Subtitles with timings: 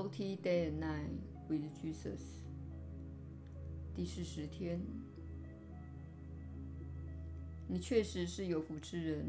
[0.00, 1.10] Forty day and night
[1.46, 2.22] with Jesus。
[3.94, 4.80] 第四十天，
[7.68, 9.26] 你确实是有福之人。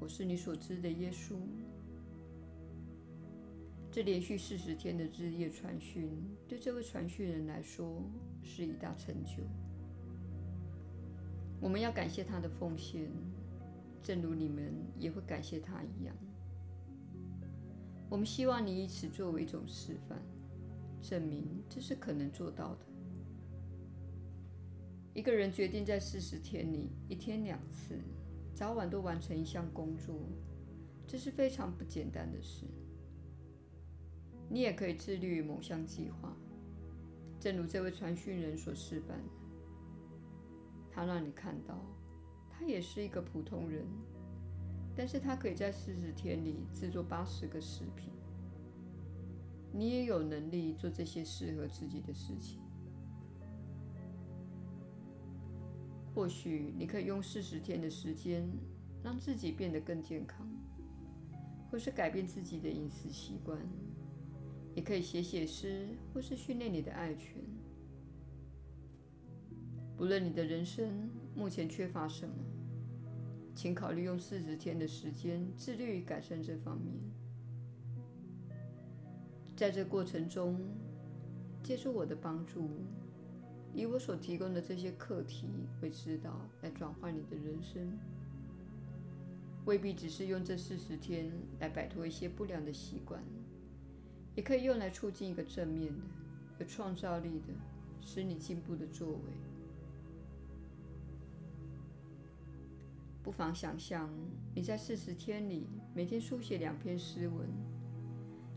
[0.00, 1.34] 我是你所知的耶稣。
[3.92, 6.08] 这连续四十天的日夜传讯，
[6.48, 8.02] 对这位传讯人来说
[8.42, 9.42] 是一大成就。
[11.60, 13.10] 我们要感谢他的奉献，
[14.02, 16.16] 正如你们也会感谢他一样。
[18.08, 20.22] 我们希望你以此作为一种示范，
[21.02, 22.86] 证明这是可能做到的。
[25.12, 27.98] 一个人决定在四十天里，一天两次，
[28.54, 30.14] 早晚都完成一项工作，
[31.06, 32.66] 这是非常不简单的事。
[34.48, 36.36] 你也可以自律某项计划，
[37.40, 39.30] 正如这位传讯人所示范的。
[40.90, 41.84] 他让你看到，
[42.50, 43.84] 他也是一个普通人，
[44.96, 48.10] 但是他可以在四十天里制作八十个饰品。
[49.72, 52.60] 你也有能力做这些适合自己的事情。
[56.14, 58.48] 或许你可以用四十天的时间，
[59.04, 60.48] 让自己变得更健康，
[61.70, 63.58] 或是改变自己的饮食习惯。
[64.74, 67.42] 也可以写写诗，或是训练你的爱犬。
[69.96, 72.34] 不论你的人生目前缺乏什么，
[73.56, 76.94] 请考虑用四十天的时间致力于改善这方面。
[79.56, 80.60] 在这过程中，
[81.62, 82.68] 借助我的帮助，
[83.72, 85.48] 以我所提供的这些课题
[85.80, 87.98] 为指导，来转换你的人生。
[89.64, 93.22] 未必只是用这四十天来摆脱一些不良的习惯。
[94.34, 96.02] 也可以用来促进一个正面的、
[96.60, 97.54] 有创造力的、
[98.02, 99.55] 使你进步的作为。
[103.26, 104.08] 不妨想象
[104.54, 107.48] 你在四十天里每天书写两篇诗文，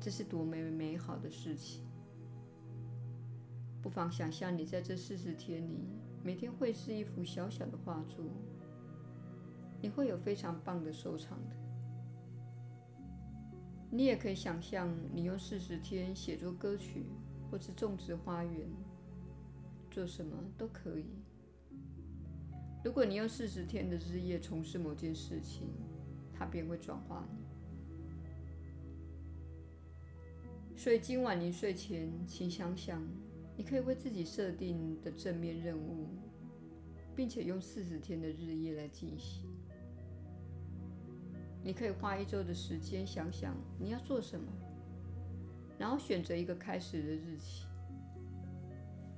[0.00, 1.82] 这是多么美好的事情！
[3.82, 5.84] 不妨想象你在这四十天里
[6.22, 8.24] 每天绘制一幅小小的画作，
[9.82, 11.56] 你会有非常棒的收藏的。
[13.90, 17.04] 你也可以想象，你用四十天写作歌曲，
[17.50, 18.66] 或是种植花园，
[19.90, 21.04] 做什么都可以。
[22.84, 25.70] 如果你用四十天的日夜从事某件事情，
[26.34, 27.38] 它便会转化你。
[30.76, 33.02] 所以今晚临睡前，请想想，
[33.56, 36.08] 你可以为自己设定的正面任务，
[37.16, 39.48] 并且用四十天的日夜来进行。
[41.62, 44.46] 你可以花一周的时间想想你要做什么，
[45.78, 47.64] 然后选择一个开始的日期。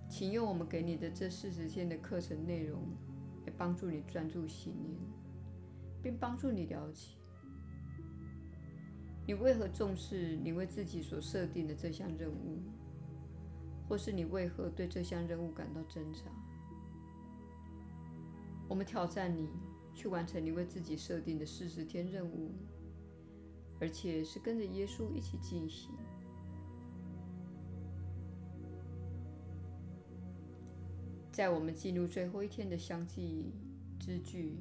[0.09, 2.81] 请用我们给你的这四十天的课程内容
[3.47, 5.01] 来帮助你专注信念，
[6.03, 7.17] 并帮助你了解
[9.27, 12.61] 你为何重视你为自己所设定的这项任务，
[13.89, 16.21] 或是你为何对这项任务感到挣扎。
[18.69, 19.49] 我们挑战你。
[19.99, 22.53] 去完成你为自己设定的四十天任务，
[23.81, 25.91] 而且是跟着耶稣一起进行。
[31.37, 33.53] 在我们进入最后一天的相继
[34.01, 34.57] 之句，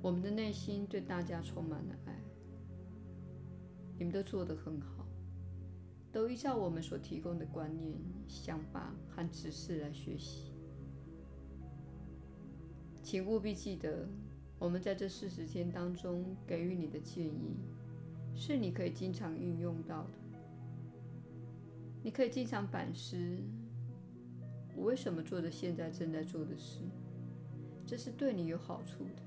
[0.00, 2.18] 我们的内心对大家充满了爱。
[3.98, 5.06] 你们都做得很好，
[6.10, 7.94] 都依照我们所提供的观念、
[8.26, 10.54] 想法和指示来学习。
[13.02, 14.08] 请务必记得，
[14.58, 17.58] 我们在这四十天当中给予你的建议，
[18.34, 20.38] 是你可以经常运用到的。
[22.02, 23.38] 你可以经常反思：
[24.76, 26.80] 我为什么做着现在正在做的事？
[27.86, 29.22] 这是对你有好处的。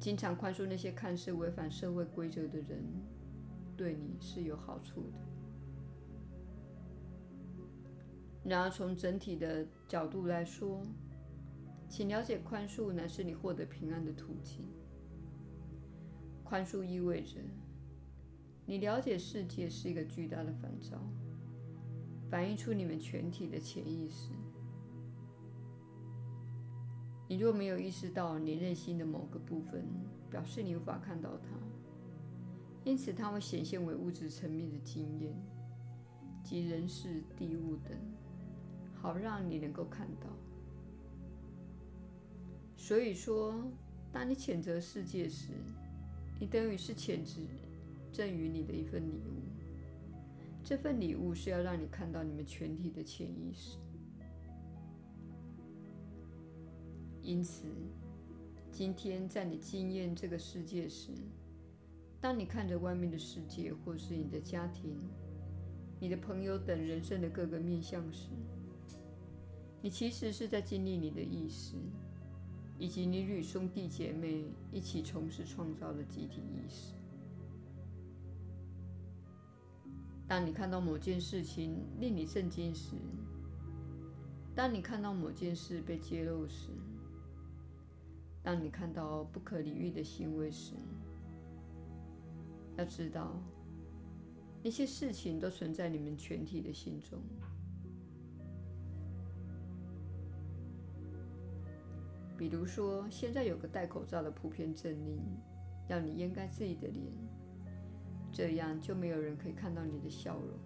[0.00, 2.84] 经常宽恕那些看似违反社会规则的人，
[3.76, 5.18] 对你是有好处的。
[8.44, 10.82] 然而，从整体的角度来说，
[11.88, 14.66] 请了解，宽恕乃是你获得平安的途径。
[16.44, 17.40] 宽恕意味着
[18.66, 21.02] 你了解世界是一个巨大的反照，
[22.34, 24.30] 反映出你们全体的潜意识。
[27.28, 29.86] 你若没有意识到你内心的某个部分，
[30.28, 31.46] 表示你无法看到它，
[32.82, 35.32] 因此它会显现为物质层面的经验，
[36.42, 37.96] 即人事、地物等，
[38.96, 40.26] 好让你能够看到。
[42.76, 43.54] 所以说，
[44.10, 45.52] 当你谴责世界时，
[46.40, 47.40] 你等于是谴责
[48.10, 49.53] 赠予你的一份礼物。
[50.64, 53.76] 这份礼物是要让你看到你们全体的潜意识。
[57.20, 57.64] 因此，
[58.72, 61.10] 今天在你经验这个世界时，
[62.18, 64.96] 当你看着外面的世界，或是你的家庭、
[66.00, 68.30] 你的朋友等人生的各个面向时，
[69.82, 71.76] 你其实是在经历你的意识，
[72.78, 76.94] 以及你与兄弟姐妹一起从事创造的集体意识。
[80.26, 82.96] 当你看到某件事情令你震惊时，
[84.54, 86.70] 当你看到某件事被揭露时，
[88.42, 90.74] 当你看到不可理喻的行为时，
[92.76, 93.36] 要知道，
[94.62, 97.20] 那些事情都存在你们全体的心中。
[102.36, 105.20] 比如说，现在有个戴口罩的普遍政令，
[105.88, 107.04] 要你掩盖自己的脸。
[108.34, 110.58] 这样就没有人可以看到你的笑容。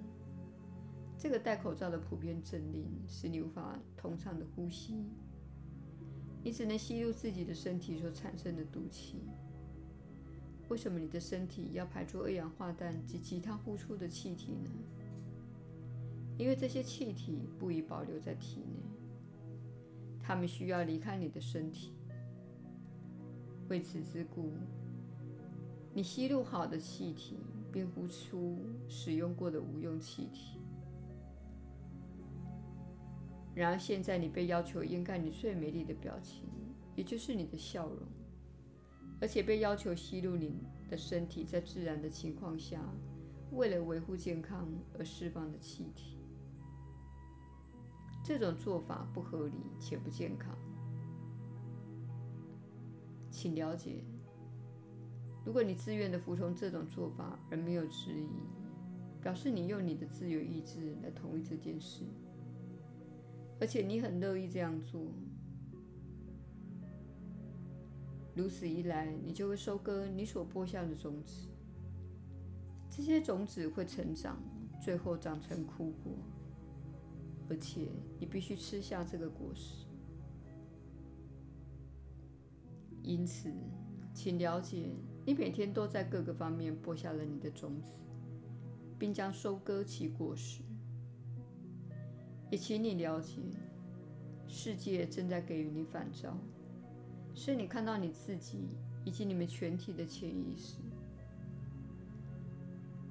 [1.18, 5.04] 这个戴口罩的普遍政令使你无法通畅的呼吸，
[6.42, 9.20] 你只能吸入自己的身体所产生的毒气。
[10.68, 14.70] 为什么你的身体要排出二氧化氮及其他呼出的气体呢？
[16.38, 18.80] 因为这些气体不宜保留在体内，
[20.22, 21.92] 它们需要离开你的身体。
[23.68, 24.52] 为此之故，
[25.92, 27.36] 你吸入好的气体。
[27.78, 28.58] 并呼出
[28.88, 30.58] 使用过的无用气体。
[33.54, 36.48] 然而，现在你被要求掩盖你最美丽的表情，
[36.96, 37.98] 也就是你的笑容，
[39.20, 42.82] 而且被要求吸入你的身体在自然的情况下，
[43.52, 46.18] 为了维护健康而释放的气体。
[48.24, 50.52] 这种做法不合理且不健康。
[53.30, 54.02] 请了解。
[55.48, 58.28] 如果你自愿地服从这种做法而没有质疑，
[59.22, 62.04] 表示你用你的自由意志来同意这件事，
[63.58, 65.00] 而且你很乐意这样做。
[68.34, 71.48] 如此一来，你就会收割你所播下的种子。
[72.90, 74.36] 这些种子会成长，
[74.78, 76.12] 最后长成枯果，
[77.48, 77.88] 而且
[78.20, 79.86] 你必须吃下这个果实。
[83.02, 83.50] 因此，
[84.12, 84.90] 请了解。
[85.28, 87.90] 你每天都在各个方面播下了你的种子，
[88.98, 90.62] 并将收割其果实。
[92.50, 93.42] 也请你了解，
[94.46, 96.34] 世界正在给予你反照，
[97.34, 98.68] 是你看到你自己
[99.04, 100.78] 以及你们全体的潜意识。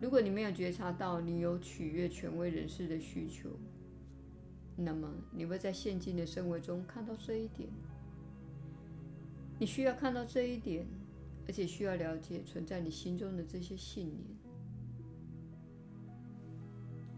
[0.01, 3.47] 如果你没有觉察到你有取悦权威人士的需求，
[4.75, 7.69] 那么你会在现今的生活中看到这一点。
[9.59, 10.83] 你需要看到这一点。
[11.47, 14.37] 而且需要了解存在你心中的这些信念。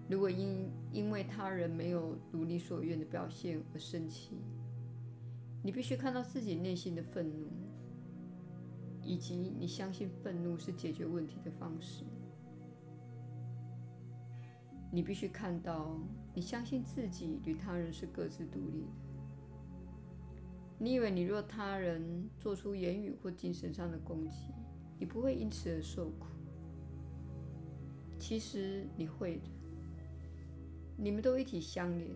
[0.07, 4.37] 如果因因为他人没有如你所愿的表现而生气，
[5.63, 7.47] 你必须看到自己内心的愤怒，
[9.03, 12.03] 以及你相信愤怒是解决问题的方式。
[14.91, 15.99] 你必须看到
[16.33, 19.08] 你相信自己与他人是各自独立的。
[20.81, 24.53] 你以为你若他人做出言语或精神上的攻击，
[24.97, 26.27] 你不会因此而受苦？
[28.17, 29.41] 其实你会的。
[30.95, 32.09] 你们都一体相连，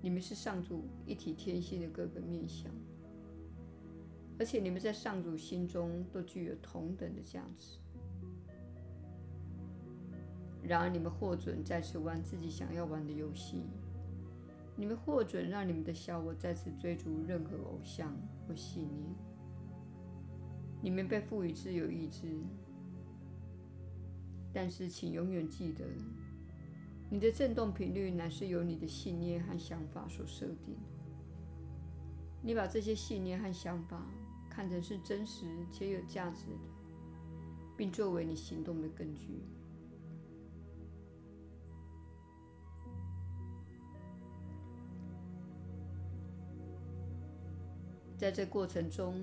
[0.00, 2.70] 你们是上主一体天性的各个面向，
[4.38, 7.78] 而且你们在上主心中都具有同等的价值。
[10.62, 13.62] 然而，你们获准再次玩自己想要玩的游戏。
[14.76, 18.12] 你们获准让你们的小我再次追逐任何偶像
[18.46, 19.14] 或信念。
[20.82, 22.28] 你们被赋予自由意志，
[24.52, 25.84] 但是请永远记得，
[27.08, 30.76] 你的振动频率乃是由你的信念和想法所设定。
[32.42, 34.04] 你把这些信念和想法
[34.50, 36.68] 看成是真实且有价值的，
[37.76, 39.40] 并作为你行动的根据。
[48.16, 49.20] 在这过程中，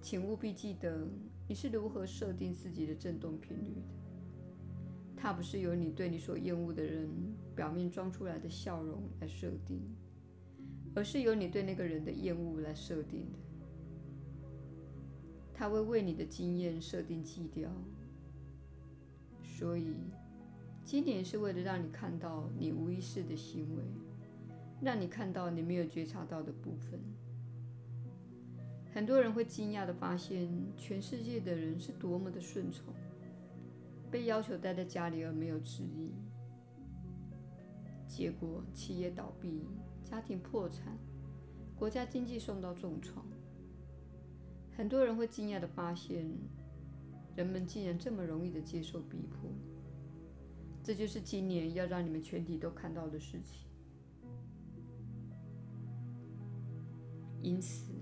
[0.00, 1.06] 请务必记得
[1.48, 3.82] 你是如何设定自己的振动频率的。
[5.16, 7.08] 它不是由你对你所厌恶的人
[7.54, 9.80] 表面装出来的笑容来设定，
[10.94, 13.38] 而是由你对那个人的厌恶来设定的。
[15.54, 17.70] 它会为你的经验设定基调。
[19.44, 19.94] 所以，
[20.84, 23.84] 今年是为了让你看到你无意识的行为，
[24.80, 26.98] 让你看到你没有觉察到的部分。
[28.94, 32.92] 很多人会惊讶地发现，全世界的人是多么的顺从，
[34.10, 36.12] 被要求待在家里而没有质疑。
[38.06, 39.64] 结果，企业倒闭，
[40.04, 40.98] 家庭破产，
[41.74, 43.24] 国家经济受到重创。
[44.76, 46.30] 很多人会惊讶地发现，
[47.34, 49.50] 人们竟然这么容易地接受逼迫。
[50.82, 53.66] 这就是今年要让你们全体都看到的事情。
[57.40, 57.92] 因此，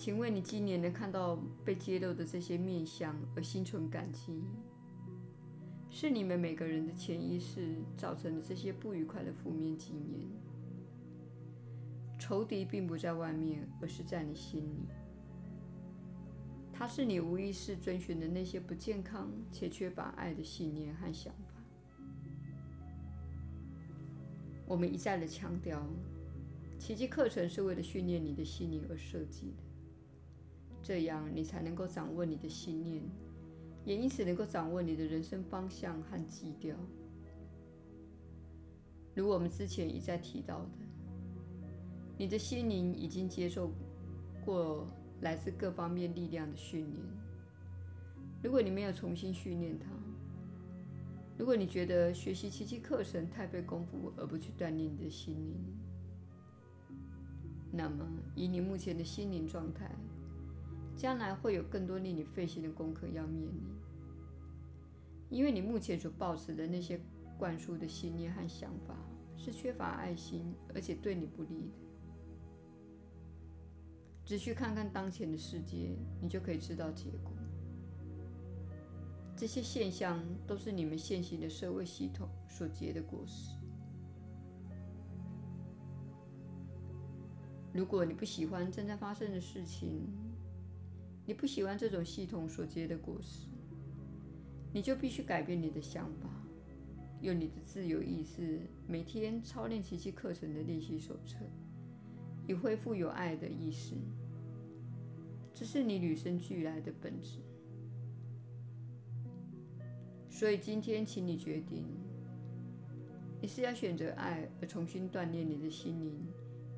[0.00, 4.42] 请问你今年能看到被揭露的这些面相而心存感激。
[5.90, 10.26] 是你们每个人的潜意识造成的这些不愉快的负面经验。
[12.18, 14.88] 仇敌并不在外面，而是在你心里。
[16.72, 21.62] 它是你无意识遵循的那些不健康且缺乏爱的信念和想法。
[24.66, 25.86] 我们一再的强调，
[26.78, 29.69] 奇迹课程是为了训练你的心灵而设计的，
[30.90, 33.00] 这样你才能够掌握你的信念，
[33.84, 36.74] 也因此能够掌握你的人生方向和基调。
[39.14, 40.70] 如我们之前一再提到的，
[42.18, 43.70] 你的心灵已经接受
[44.44, 44.84] 过
[45.20, 47.06] 来自各方面力量的训练。
[48.42, 49.86] 如果你没有重新训练它，
[51.38, 55.54] 如果你觉得学习奇迹课程太费功夫，而不去锻炼你的心灵，
[57.70, 58.04] 那么
[58.34, 59.88] 以你目前的心灵状态，
[60.96, 63.62] 将来会有更多令你费心的功课要面临。
[65.28, 67.00] 因为你目前所抱持的那些
[67.38, 68.96] 灌输的信念和想法，
[69.36, 71.78] 是缺乏爱心，而且对你不利的。
[74.24, 77.32] 只需看看当前的世界，你就可以知道结果。
[79.36, 83.56] 这些现象都是你们现行的社会系统所结的果实。
[87.72, 90.06] 如果你不喜欢正在发生的事情，
[91.30, 93.46] 你不喜欢这种系统所结的果实，
[94.72, 96.28] 你就必须改变你的想法，
[97.20, 101.36] 用你的自由意志每天操练奇迹课程的练习手册，
[102.48, 103.94] 以恢复有爱的意识。
[105.54, 107.38] 这是你与生俱来的本质。
[110.28, 111.84] 所以今天，请你决定：
[113.40, 116.26] 你是要选择爱而重新锻炼你的心灵，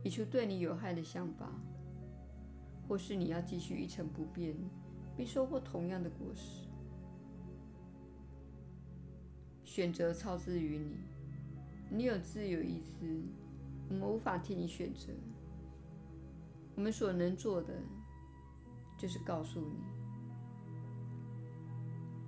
[0.05, 1.51] 移除对你有害的想法，
[2.89, 4.55] 或是你要继续一成不变，
[5.17, 6.67] 并收获同样的果实。
[9.65, 13.23] 选择操之于你，你有自由意志，
[13.89, 15.09] 我们无法替你选择。
[16.75, 17.75] 我们所能做的，
[18.99, 19.77] 就是告诉你。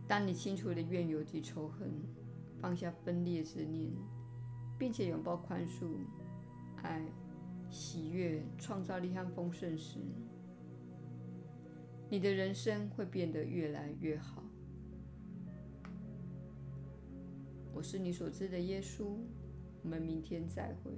[0.06, 1.90] 当你清除了怨尤及仇恨，
[2.60, 3.90] 放下分裂之念，
[4.78, 5.88] 并且拥抱宽恕、
[6.82, 7.02] 爱、
[7.70, 9.98] 喜悦、创造力和丰盛时，
[12.14, 14.40] 你的人生会变得越来越好。
[17.72, 19.16] 我是你所知的耶稣，
[19.82, 20.92] 我们明天再会。